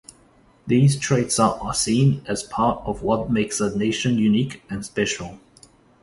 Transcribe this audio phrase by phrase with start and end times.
[0.65, 5.37] These traits are seen as part of what makes a nation unique and special.